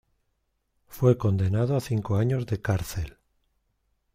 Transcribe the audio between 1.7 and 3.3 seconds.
a cinco años de cárcel.